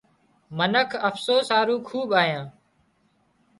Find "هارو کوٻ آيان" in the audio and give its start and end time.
1.55-2.47